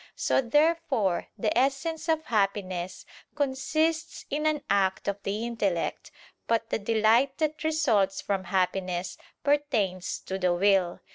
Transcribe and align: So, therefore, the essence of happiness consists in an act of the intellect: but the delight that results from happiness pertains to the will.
So, 0.15 0.41
therefore, 0.41 1.27
the 1.37 1.55
essence 1.55 2.09
of 2.09 2.25
happiness 2.25 3.05
consists 3.35 4.25
in 4.31 4.47
an 4.47 4.63
act 4.67 5.07
of 5.07 5.21
the 5.21 5.45
intellect: 5.45 6.09
but 6.47 6.71
the 6.71 6.79
delight 6.79 7.37
that 7.37 7.63
results 7.63 8.19
from 8.19 8.45
happiness 8.45 9.19
pertains 9.43 10.17
to 10.21 10.39
the 10.39 10.55
will. 10.55 11.01